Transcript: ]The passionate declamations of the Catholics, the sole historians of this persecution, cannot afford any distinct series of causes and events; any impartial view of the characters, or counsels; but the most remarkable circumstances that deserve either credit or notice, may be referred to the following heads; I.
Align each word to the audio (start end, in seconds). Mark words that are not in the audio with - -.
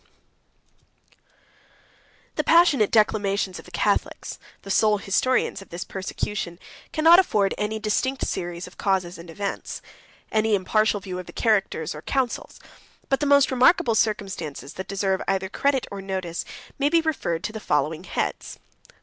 ]The 2.37 2.43
passionate 2.43 2.89
declamations 2.89 3.59
of 3.59 3.65
the 3.65 3.69
Catholics, 3.69 4.39
the 4.63 4.71
sole 4.71 4.97
historians 4.97 5.61
of 5.61 5.69
this 5.69 5.83
persecution, 5.83 6.57
cannot 6.91 7.19
afford 7.19 7.53
any 7.55 7.77
distinct 7.77 8.25
series 8.25 8.65
of 8.65 8.79
causes 8.79 9.19
and 9.19 9.29
events; 9.29 9.79
any 10.31 10.55
impartial 10.55 11.01
view 11.01 11.19
of 11.19 11.27
the 11.27 11.31
characters, 11.33 11.93
or 11.93 12.01
counsels; 12.01 12.59
but 13.09 13.19
the 13.19 13.27
most 13.27 13.51
remarkable 13.51 13.93
circumstances 13.93 14.73
that 14.73 14.87
deserve 14.87 15.21
either 15.27 15.49
credit 15.49 15.85
or 15.91 16.01
notice, 16.01 16.45
may 16.79 16.89
be 16.89 17.01
referred 17.01 17.43
to 17.43 17.53
the 17.53 17.59
following 17.59 18.03
heads; 18.05 18.57
I. 18.89 18.93